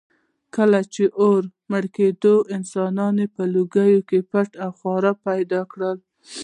[0.55, 5.97] کله چې اور مړ کېده، انسانانو په لوګي کې پاتې خواړه پیدا کول.